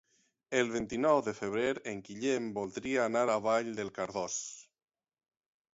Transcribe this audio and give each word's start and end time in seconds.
El 0.59 0.71
vint-i-nou 0.75 1.19
de 1.27 1.33
febrer 1.41 1.67
en 1.91 2.01
Guillem 2.09 2.49
voldria 2.57 3.07
anar 3.11 3.25
a 3.31 3.37
Vall 3.49 3.71
de 3.83 3.89
Cardós. 4.01 4.41